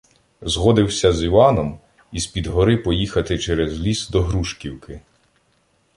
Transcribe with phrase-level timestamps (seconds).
[0.41, 1.79] Згодився з Іваном
[2.11, 5.01] із-під гори поїхати через ліс до Грушківки.